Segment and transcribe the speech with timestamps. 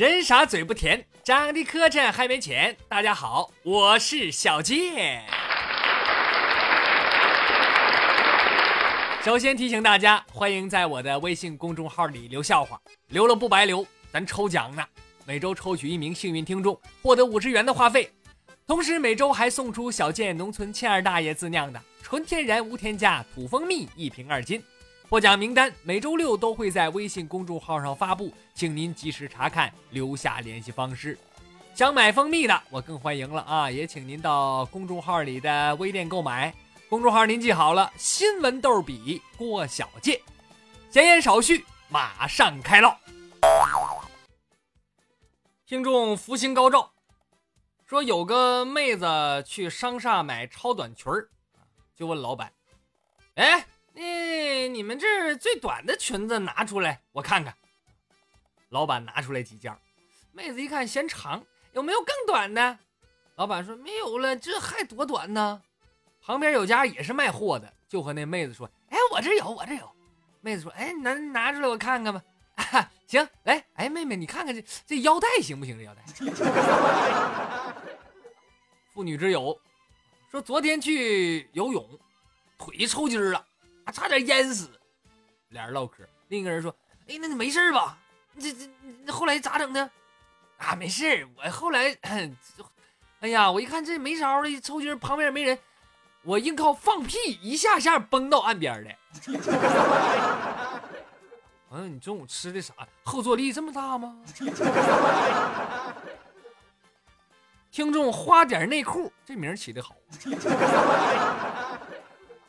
[0.00, 2.74] 人傻嘴不甜，长得磕碜还没钱。
[2.88, 5.22] 大家好，我是小健。
[9.22, 14.82] 首先提醒大家，欢迎在我的微信公众号里留笑话，留了不白留，咱抽奖呢。
[15.26, 18.10] 每周抽取一名幸运听众，获得五十元的话费，
[18.66, 24.62] 同时每周还送出小健农村欠二大爷自酿的纯天然无添加土蜂蜜一瓶二斤。
[25.10, 31.18] 获奖名单每周六都会在微信公众号上发布，请您及时查看，留下联系方式。
[31.74, 33.68] 想买蜂蜜的，我更欢迎了啊！
[33.68, 36.54] 也请您到公众号里的微店购买。
[36.88, 40.16] 公众号您记好了，新闻逗比郭小健。
[40.92, 42.96] 闲言少叙，马上开唠。
[45.66, 46.92] 听众福星高照，
[47.84, 49.04] 说有个妹子
[49.44, 51.28] 去商厦买超短裙儿，
[51.96, 52.52] 就问老板
[53.34, 57.54] ：“哎，那你们这最短的裙子拿出来，我看看。”
[58.70, 59.76] 老板拿出来几件，
[60.32, 62.78] 妹子一看嫌长，有没有更短的？
[63.36, 65.62] 老板说：“没有了，这还多短呢。”
[66.22, 69.90] 旁边有家也是卖货的，就和那妹子说：“哎，我这有，我这有。”
[70.42, 72.22] 妹子说：“哎，拿拿出来我看看吧。
[73.08, 75.76] ”行，来，哎，妹妹，你看看这这腰带行不行？
[75.78, 76.02] 这腰带。
[78.92, 79.58] 妇女之友
[80.30, 81.98] 说，昨天去游泳，
[82.58, 83.44] 腿抽筋了，
[83.84, 84.70] 啊，差点淹死。
[85.48, 86.74] 俩人唠嗑，另一个人说
[87.08, 87.98] ：“哎，那你没事吧？
[88.38, 89.90] 这这后来咋整的？
[90.58, 91.96] 啊，没事，我后来，
[93.20, 95.58] 哎呀，我一看这没招了，抽筋，旁边没人，
[96.22, 98.90] 我硬靠放屁一下下崩到岸边的。”
[101.68, 102.74] 朋友，你中午吃的啥？
[103.02, 104.16] 后坐力这么大吗？
[107.70, 109.94] 听众花点内裤，这名起的好。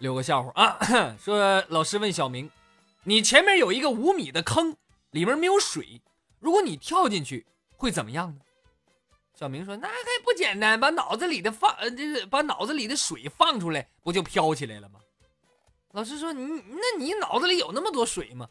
[0.01, 0.77] 留个笑话啊，
[1.23, 2.49] 说老师问小明
[3.05, 4.75] ：“你前面有一个五米的坑，
[5.11, 6.01] 里面没有水，
[6.39, 7.45] 如果你跳进去，
[7.77, 8.41] 会怎么样呢？”
[9.37, 9.93] 小明说：“那还
[10.25, 14.99] 不简单，把脑子里的放，这是把脑子里的水放出来，不就飘起来了吗？”
[15.93, 18.47] 老师说：“你那你脑子里有那么多水吗？”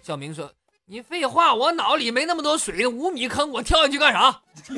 [0.00, 0.50] 小明说
[0.86, 4.40] ：“你废话，我脑里没那么多水，五米坑我跳进去干啥？”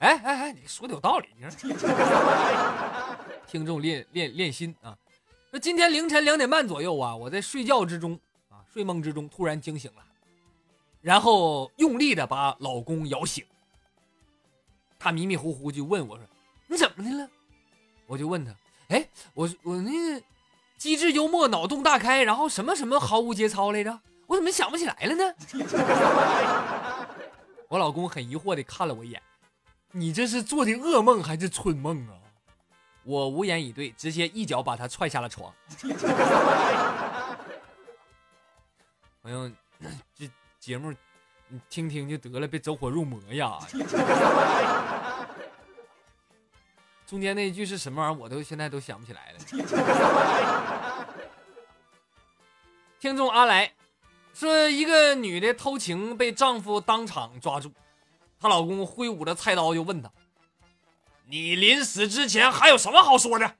[0.00, 1.28] 哎哎哎，你说的有道理。
[1.36, 1.88] 你说
[3.48, 4.96] 听众练练练心啊！
[5.50, 8.18] 说今天凌晨两点半左右啊，我在睡觉之中
[8.50, 10.02] 啊，睡梦之中突然惊醒了，
[11.00, 13.44] 然后用力的把老公摇醒。
[14.98, 16.24] 他迷迷糊糊就问我说
[16.68, 17.28] ：“你怎么的了？”
[18.06, 18.54] 我就问他
[18.88, 20.22] ：“哎，我我那个。”
[20.78, 23.98] 机智幽默，脑洞大开，然后什么什么毫无节操来着？
[24.28, 25.34] 我怎么想不起来了呢？
[27.66, 29.20] 我老公很疑惑的看了我一眼，
[29.90, 32.14] 你这是做的噩梦还是春梦啊？
[33.08, 35.50] 我无言以对，直接一脚把他踹下了床。
[39.22, 39.50] 朋友，
[40.14, 40.30] 这
[40.60, 40.92] 节目
[41.48, 43.58] 你听听就得了，别走火入魔呀。
[47.06, 48.18] 中间那句是什么玩意儿？
[48.18, 49.38] 我都现在都想不起来了。
[53.00, 53.72] 听众阿来
[54.34, 57.72] 说，一个女的偷情被丈夫当场抓住，
[58.38, 60.10] 她老公挥舞着菜刀就问她
[61.28, 63.54] ：“你临死之前还有什么好说的？”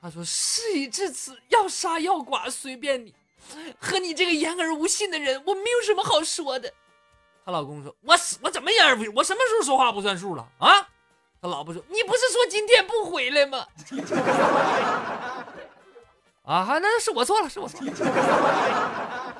[0.00, 3.14] 他说：“事已至此，要杀要剐随便你。
[3.78, 6.72] 和你这个言而无信的人，我没有什么好说的。”
[7.44, 9.12] 她老公说：“我死我怎么言而无信？
[9.14, 10.88] 我什么时候说话不算数了啊？”
[11.40, 13.66] 他老婆说：“你不是说今天不回来吗？”
[16.44, 17.92] 啊，那是我错了，是我错了。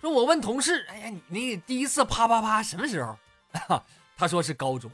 [0.00, 3.16] 说，我问同事：“哎呀，你那第一次啪啪啪什么时候？”
[4.16, 4.90] 他说是高中。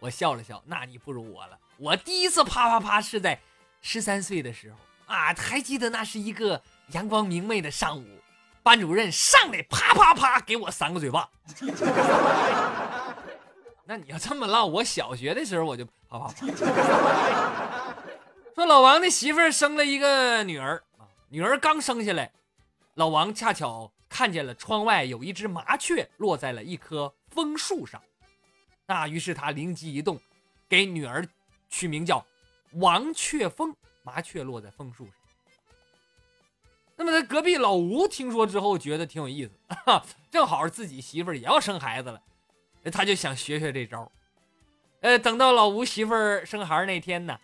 [0.00, 1.58] 我笑了笑：“那你不如我了。
[1.76, 3.38] 我第一次啪啪啪是在
[3.82, 4.76] 十三岁的时候
[5.06, 8.06] 啊，还记得那是一个阳光明媚的上午，
[8.62, 11.28] 班主任上来啪啪啪给我三个嘴巴。
[13.84, 16.34] ”那你要这么唠，我小学的时候我就啪啪啪。
[18.54, 22.30] 说老王的媳妇生了一个女儿啊，女儿刚生下来，
[22.94, 28.02] 老王恰巧看见了窗外有一只麻雀落在了一棵枫树上，
[28.88, 30.18] 那于是他灵机一动，
[30.68, 31.24] 给女儿
[31.68, 32.26] 取名叫
[32.72, 33.72] 王雀峰。
[34.02, 35.14] 麻雀落在枫树上。
[36.96, 39.52] 那么他隔壁老吴听说之后觉得挺有意思，
[40.30, 42.18] 正好自己媳妇儿也要生孩子了。
[42.90, 44.10] 他就想学学这招，
[45.02, 47.38] 呃，等到老吴媳妇儿生孩那天呢，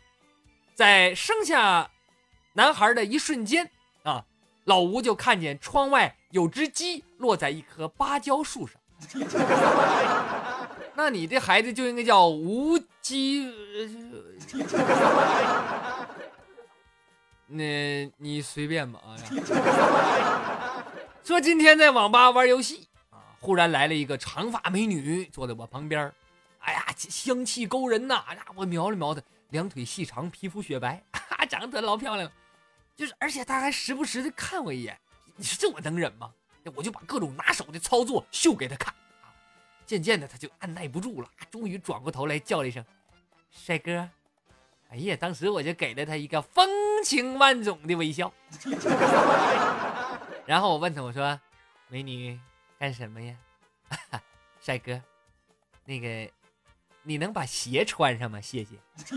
[0.75, 1.91] 在生下
[2.55, 3.71] 男孩的一瞬间
[4.05, 4.25] 啊，
[4.65, 8.81] 老吴就看见窗外有只鸡落在一棵芭蕉树上。
[10.97, 13.53] 那你这孩子就应该叫无鸡。
[17.47, 19.17] 那你随便吧啊。
[21.23, 23.19] 说今天在网吧玩游戏啊。
[23.41, 26.13] 忽然来了一个长发美女坐在我旁边，
[26.61, 28.23] 哎呀，香气勾人呐！
[28.55, 29.21] 我瞄了瞄她，
[29.51, 32.33] 两腿细长，皮肤雪白，哈，长得老漂亮了。
[32.97, 34.99] 就是，而且她还时不时的看我一眼。
[35.37, 36.31] 你说这我能忍吗？
[36.75, 38.95] 我就把各种拿手的操作秀给她看。
[39.87, 42.85] 渐渐的，他就按耐不住了，终于转过头来叫了一声
[43.51, 44.09] ：“帅哥。”
[44.91, 46.69] 哎呀，当时我就给了他一个风
[47.05, 48.33] 情万种的微笑。
[50.47, 51.41] 然后我问他，我说
[51.89, 52.39] ：“美女。”
[52.79, 53.35] 干什么呀，
[54.61, 55.01] 帅哥？
[55.85, 56.31] 那个，
[57.03, 58.41] 你能把鞋穿上吗？
[58.41, 58.77] 谢谢。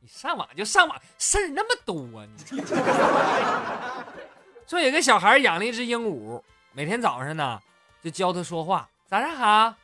[0.00, 2.32] 你上网就上网，事儿那么多呢。
[4.66, 6.42] 说有个小孩养了一只鹦鹉，
[6.72, 7.60] 每天早上呢
[8.02, 9.74] 就教他说话，早上好。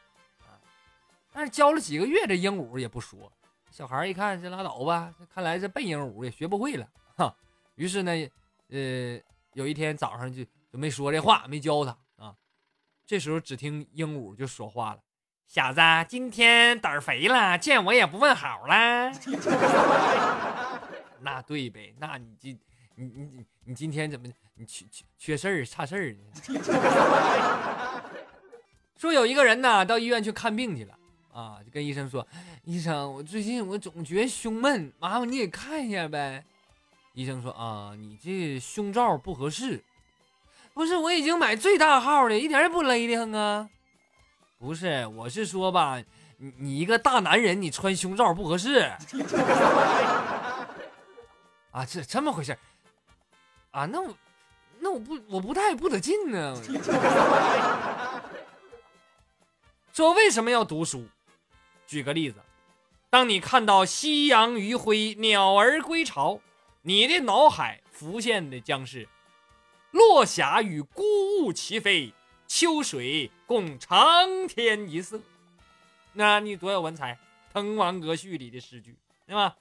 [1.33, 3.31] 但是教了几个月，这鹦鹉也不说。
[3.71, 6.89] 小孩一看，这拉倒吧，看来这笨鹦鹉也学不会了。
[7.17, 7.35] 哈，
[7.75, 8.13] 于是呢，
[8.71, 9.21] 呃，
[9.53, 10.45] 有一天早上就。
[10.73, 12.35] 没说这话，没教他啊。
[13.07, 15.01] 这时候只听鹦鹉就说话了
[15.49, 19.11] ：“小子，今天胆儿肥了，见我也不问好了。
[21.21, 21.95] ”那对呗？
[21.99, 22.61] 那你今
[22.95, 26.21] 你你你你今天怎么你缺缺缺事儿差事儿呢？
[28.97, 30.95] 说有一个人呢到医院去看病去了
[31.33, 32.25] 啊，就跟医生说
[32.65, 36.43] ：“医生，我最近我总觉得胸闷，麻烦你给看一下呗。”
[37.13, 39.85] 医生说：“啊，你这胸罩不合适。”
[40.73, 43.69] 不是，我已经买最大号了，一点也不勒的慌啊！
[44.59, 46.03] 不是，我是说吧，
[46.39, 48.81] 你你一个大男人，你穿胸罩不合适。
[51.73, 52.57] 啊，这这么回事
[53.73, 53.85] 啊？
[53.87, 54.15] 那我
[54.81, 56.57] 那我不我不戴不得劲呢。
[59.97, 61.07] 说为什么要读书？
[61.87, 62.37] 举个例子，
[63.09, 66.39] 当你看到夕阳余晖，鸟儿归巢，
[66.83, 69.09] 你的脑海浮现的将是。
[69.93, 71.03] 落霞与孤
[71.41, 72.13] 鹜齐飞，
[72.47, 75.19] 秋水共长天一色。
[76.13, 77.19] 那你多有文采，
[77.55, 78.95] 《滕王阁序》里的诗句，
[79.27, 79.57] 对吧？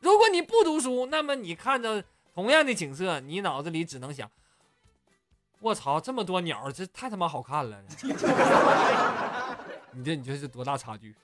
[0.00, 2.02] 如果你不读书，那么你看着
[2.34, 4.30] 同样的景色，你脑子里只能想：
[5.60, 7.84] 我操，这么多鸟，这太他妈好看了！
[9.94, 11.14] 你这你这是多大差距？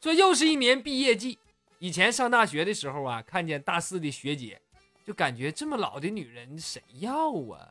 [0.00, 1.38] 这又是一年毕业季。
[1.78, 4.60] 以前上大学的时候啊，看见大四的学姐。
[5.06, 7.68] 就感觉这么老的女人谁要啊？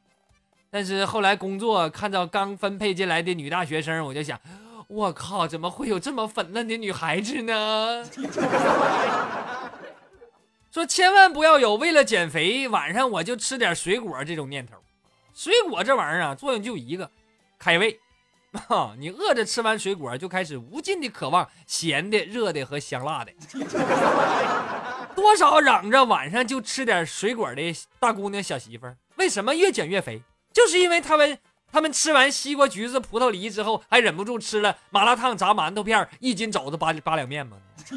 [0.70, 4.40] 但是后来工作看到刚分配进来的女大学生，我就想，
[4.88, 8.06] 我靠，怎么会有这么粉嫩的女孩子呢？
[10.70, 14.76] 说千万不要有为了减肥晚上我就吃点水果这种念头。
[15.34, 17.10] 水果这玩意儿啊，作用就一个，
[17.58, 18.00] 开胃。
[19.00, 23.32] 你饿着吃完水果，就开始无尽的渴望咸的、热的和香辣的。
[25.16, 27.62] 多少嚷着晚上就吃点水果的
[28.00, 30.22] 大姑娘小媳妇儿，为什么越减越肥？
[30.52, 31.38] 就是因为他们
[31.72, 37.58] 他们吃完西瓜、橘子、葡萄、梨之后，还忍不住吃了麻辣烫、炸馒头片、一斤肘子、八八两面吗？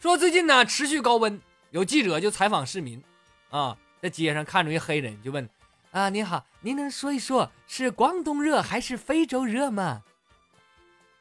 [0.00, 1.40] 说最近呢持续高温，
[1.70, 3.02] 有记者就采访市民，
[3.50, 5.48] 啊，在街上看着一黑人就问，
[5.90, 10.02] 啊，你好，您能说一说是广东热还是非洲热吗？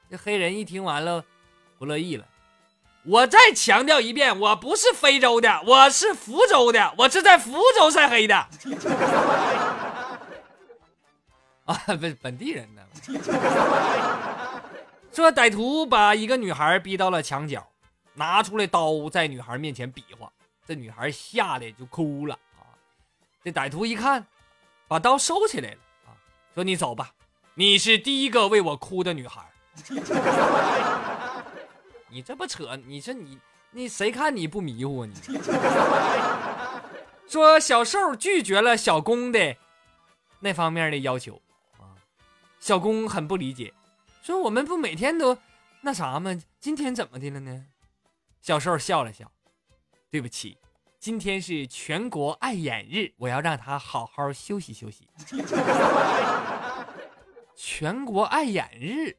[0.10, 1.24] 这黑人一听完了，
[1.78, 2.26] 不乐意了。
[3.04, 8.36] 我再强调一遍，我不是非洲的，我是福州的，我是在福州晒黑的。
[11.66, 12.82] 啊，不是本地人呢。
[15.14, 17.68] 说歹徒把一个女孩逼到了墙角，
[18.16, 20.28] 拿出来刀在女孩面前比划，
[20.66, 22.66] 这女孩吓得就哭了啊。
[23.44, 24.26] 这歹徒一看，
[24.88, 26.14] 把刀收起来了啊，
[26.54, 27.12] 说你走吧，
[27.56, 29.44] 你是第一个为我哭的女孩。
[32.10, 32.78] 你这不扯？
[32.86, 33.40] 你说你
[33.72, 35.08] 你谁看你不迷糊啊？
[35.08, 35.16] 你
[37.28, 39.58] 说小受拒绝了小公的
[40.40, 41.42] 那方面的要求
[41.80, 41.98] 啊，
[42.60, 43.74] 小公很不理解，
[44.22, 45.38] 说我们不每天都
[45.82, 46.40] 那啥吗？
[46.60, 47.66] 今天怎么的了呢？
[48.42, 49.30] 小受笑了笑，
[50.10, 50.58] 对不起，
[51.06, 55.08] 今天是全国爱眼日，我要让他好好休息休息。
[57.56, 59.16] 全国爱眼日。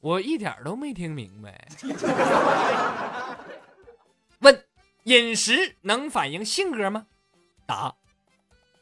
[0.00, 1.68] 我一点都没听明白。
[4.40, 4.64] 问：
[5.04, 7.06] 饮食能反映性格吗？
[7.64, 7.94] 答：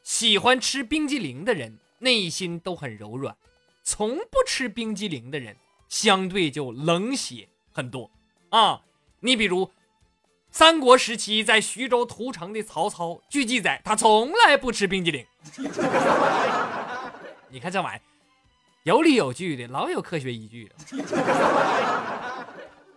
[0.01, 3.37] 喜欢吃冰激凌的人内心都很柔软，
[3.83, 5.55] 从不吃冰激凌的人
[5.87, 8.09] 相对就冷血很多
[8.49, 8.81] 啊。
[9.19, 9.71] 你比如
[10.57, 15.23] 三国时期在徐州屠城的曹操，据记载他从来不吃冰激凌。
[17.47, 18.01] 你看这玩意儿。
[18.81, 20.73] 有理有据的，老有科学依据的。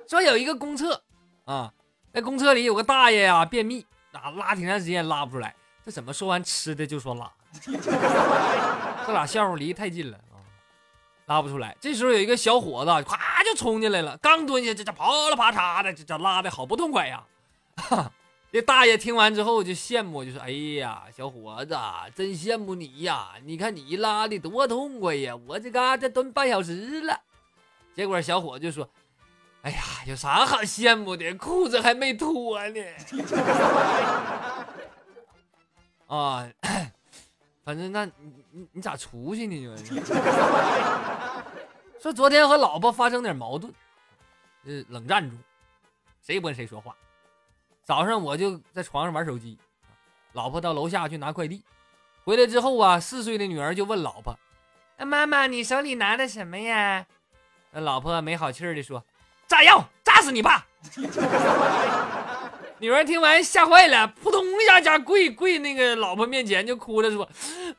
[0.09, 1.03] 说有一个公厕
[1.45, 1.71] 啊，
[2.15, 7.31] 在公厕里有个大爷呀便秘，啊拉挺长时间拉不出来，这怎么说完吃的就说拉？
[7.63, 10.41] 这俩笑话离太近了啊，
[11.27, 11.77] 拉不出来。
[11.79, 17.23] 这时候有一个小伙子，咵就冲进来了，刚蹲下，这这啪啦啪嚓的，这这拉的好不痛快呀！
[18.53, 21.79] 这大爷听完之后就羡慕，就说：“哎呀，小伙子，
[22.17, 23.35] 真羡慕你呀！
[23.45, 27.21] 你看你拉的多痛快呀，我这嘎达蹲半小时了。”
[27.95, 28.89] 结果小伙子就说
[29.63, 31.33] ：“哎呀，有啥好羡慕的？
[31.35, 32.81] 裤子还没脱呢。
[36.09, 36.51] ”啊，
[37.65, 38.13] 反正那你
[38.51, 39.77] 你你咋出去呢？
[42.01, 43.73] 说昨天和老婆发生点矛盾，
[44.65, 45.37] 呃，冷战住，
[46.21, 46.97] 谁也不跟谁说话。
[47.91, 49.59] 早上我就在床上玩手机，
[50.35, 51.61] 老婆到楼下去拿快递，
[52.23, 54.39] 回来之后啊，四岁的女儿就问老婆
[54.97, 57.05] ：“那妈妈，你手里拿的什么呀？”
[57.73, 59.05] 那老婆没好气儿的说
[59.49, 60.65] ：“炸药，炸死你爸！”
[62.79, 67.29] 女儿听完吓坏了，扑通一下，家跪跪那个老婆面前就哭了，说：“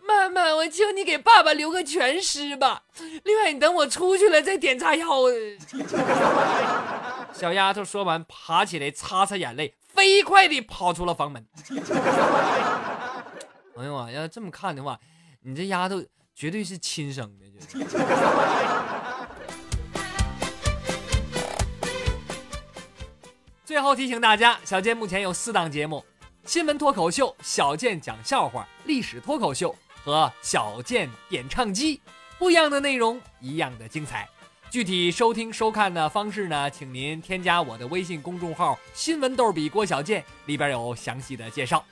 [0.06, 2.84] 妈妈，我求你给爸爸留个全尸吧。
[3.24, 5.08] 另外，你等我出去了再点炸药。”
[7.32, 11.46] 小丫头说完，爬起来擦擦眼泪，飞快地跑出了房门。
[13.78, 15.00] 哎呦啊，要这么看的话，
[15.42, 16.04] 你这丫头
[16.34, 17.46] 绝对是亲生的，
[23.64, 26.04] 最后提醒大家，小健目前有四档节目：
[26.46, 32.02] 新闻脱口秀、小健讲笑话、历史脱口秀和小健点唱机。
[32.40, 34.28] 不一样的内容，一样的精彩。
[34.72, 41.84] 具体收听收看的方式呢，请您添加我的微信公众号“新闻逗比郭小健”，里边有详细的介绍。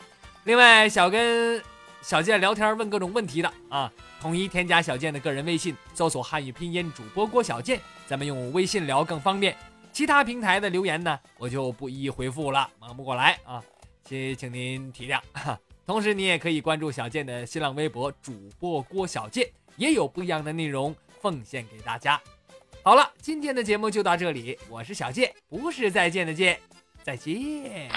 [0.46, 1.62] 另外，想跟
[2.02, 9.54] 小健聊天、问各种问题的啊，统一添加小健的个人微信，搜索汉语拼音主播郭小健，咱们用微信聊更方便。
[9.92, 13.62] 其他平台的留言呢，我就不一一回复了，忙不过来啊，
[14.06, 15.20] 请请您体谅。
[15.86, 22.18] 同时，你也可以关注小健的新浪微博主播郭小健，也有不一样的内容奉献给大家。
[22.82, 26.60] 好了，今天的节目就到这里，我是小健，不是再见的见，
[27.04, 27.90] 再见。